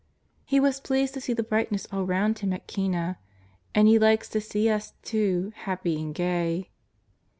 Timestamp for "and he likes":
3.75-4.27